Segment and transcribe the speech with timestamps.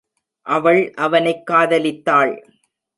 [0.41, 2.33] அவள் அவனைக் காதலித்தாள்.